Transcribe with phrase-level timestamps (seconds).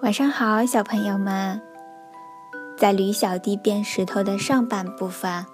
[0.00, 1.60] 晚上好，小朋友们。
[2.76, 5.44] 在驴小弟变石头的上半部分，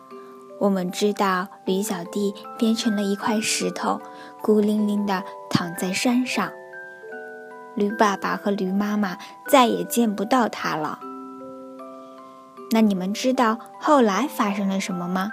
[0.60, 3.98] 我们知道驴小弟变成了一块石头，
[4.42, 6.52] 孤零零地躺在山上。
[7.74, 9.16] 驴爸爸和驴妈妈
[9.48, 10.98] 再也见不到他了。
[12.70, 15.30] 那你们知道后来发生了什么吗？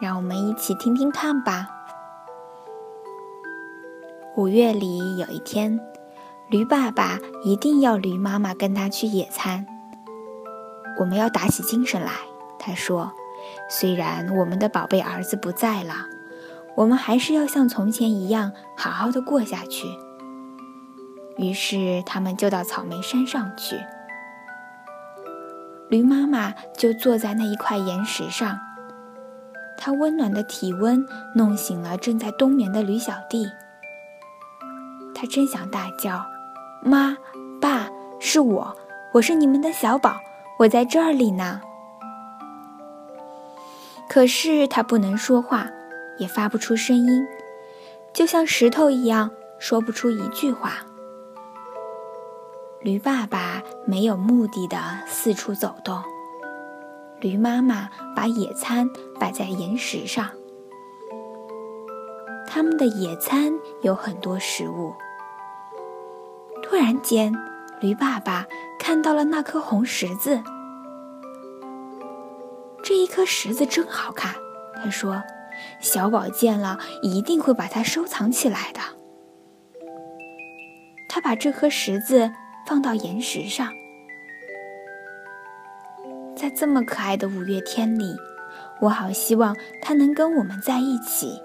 [0.00, 1.68] 让我们一起听听看吧。
[4.36, 5.78] 五月里有一天。
[6.52, 9.64] 驴爸爸一定要驴妈妈跟他去野餐。
[11.00, 12.12] 我们要打起精神来，
[12.58, 13.10] 他说
[13.70, 15.94] ：“虽然我们的宝贝儿子不在了，
[16.76, 19.86] 我们还是要像从前一样好好的过下去。”
[21.38, 23.80] 于是他们就到草莓山上去。
[25.88, 28.60] 驴妈妈就坐在那一块岩石上，
[29.78, 33.46] 它温暖的体温弄醒了正在冬眠的驴小弟。
[35.14, 36.22] 他真想大叫。
[36.84, 37.16] 妈，
[37.60, 37.88] 爸，
[38.18, 38.76] 是我，
[39.14, 40.16] 我是你们的小宝，
[40.58, 41.60] 我在这里呢。
[44.08, 45.68] 可是他不能说话，
[46.18, 47.24] 也发不出声音，
[48.12, 49.30] 就像石头一样，
[49.60, 50.84] 说不出一句话。
[52.80, 56.02] 驴爸爸没有目的的四处走动，
[57.20, 60.28] 驴妈妈把野餐摆在岩石上，
[62.48, 63.52] 他们的野餐
[63.82, 64.92] 有很多食物。
[66.72, 67.30] 突然间，
[67.82, 68.46] 驴爸爸
[68.78, 70.42] 看到了那颗红十字。
[72.82, 74.34] 这一颗石子真好看，
[74.82, 75.22] 他说
[75.80, 78.80] ：“小宝见了一定会把它收藏起来的。”
[81.10, 82.32] 他把这颗石子
[82.66, 83.68] 放到岩石上。
[86.34, 88.16] 在这么可爱的五月天里，
[88.80, 91.38] 我好希望他能跟我们在一起。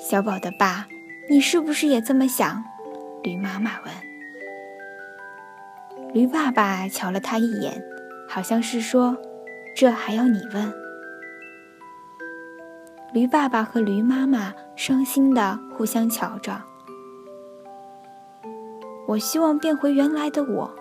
[0.00, 0.88] 小宝的爸，
[1.30, 2.64] 你是不是也这么想？
[3.22, 4.07] 驴妈妈问。
[6.14, 7.82] 驴爸爸瞧了他一眼，
[8.26, 9.16] 好像是说
[9.76, 10.72] ：“这还要你问？”
[13.12, 16.62] 驴爸爸和驴妈妈伤心的互相瞧着。
[19.06, 20.74] 我希望变回原来的我，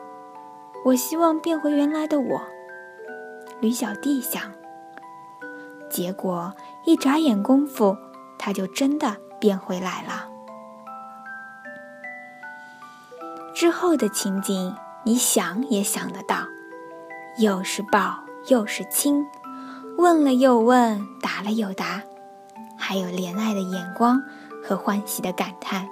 [0.86, 2.42] 我希望变回原来的我。
[3.60, 4.42] 驴小弟想。
[5.90, 6.54] 结果
[6.86, 7.96] 一眨眼功夫，
[8.40, 10.30] 他就真的变回来了。
[13.54, 14.74] 之后的情景。
[15.08, 16.46] 你想也想得到，
[17.38, 19.26] 又是抱又是亲，
[19.98, 22.02] 问了又问，答了又答，
[22.78, 24.22] 还有怜爱的眼光
[24.62, 25.88] 和欢喜的感叹。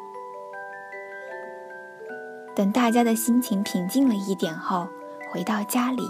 [2.53, 4.89] 等大家的心情平静了一点后，
[5.31, 6.03] 回到家里，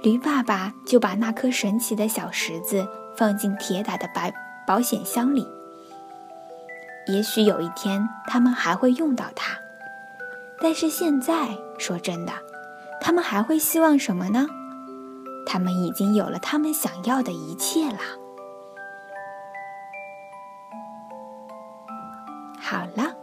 [0.00, 2.86] 驴爸爸就把那颗神奇的小石子
[3.16, 4.32] 放进铁打的白
[4.64, 5.44] 保险箱里。
[7.08, 9.58] 也许有一天他们还会用到它。
[10.60, 12.32] 但是现在，说真的，
[13.00, 14.46] 他们还会希望什么呢？
[15.46, 17.98] 他们已经有了他们想要的一切了。
[22.58, 23.15] 好了。